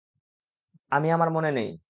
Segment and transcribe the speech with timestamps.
[0.91, 1.71] আমি- আমার মনে নেই।